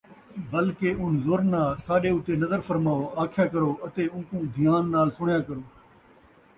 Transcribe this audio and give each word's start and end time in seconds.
بلکہ 0.51 0.89
اُنظُرنا 1.03 1.63
ساݙے 1.85 2.09
اُتے 2.15 2.33
نظر 2.43 2.59
فرماؤ 2.67 3.03
آکھیا 3.21 3.45
کرو 3.53 3.71
اَتے 3.85 4.03
اُوکوں 4.13 4.43
دھیان 4.55 4.83
نال 4.93 5.07
سُݨیا 5.15 5.39
کرو، 5.47 5.63